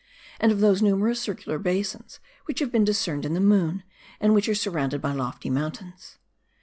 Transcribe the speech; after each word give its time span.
and 0.39 0.51
of 0.51 0.61
those 0.61 0.81
numerous 0.81 1.21
circular 1.21 1.59
basins 1.59 2.19
which 2.45 2.59
have 2.59 2.71
been 2.71 2.83
discerned 2.83 3.23
in 3.23 3.35
the 3.35 3.39
moon, 3.39 3.83
and 4.19 4.33
which 4.33 4.49
are 4.49 4.55
surrounded 4.55 4.99
by 4.99 5.11
lofty 5.13 5.51
mountains. 5.51 6.17